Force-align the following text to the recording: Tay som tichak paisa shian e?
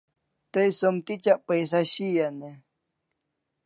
Tay 0.51 0.69
som 0.79 0.95
tichak 1.05 1.39
paisa 1.47 1.79
shian 1.91 2.37
e? 2.49 2.51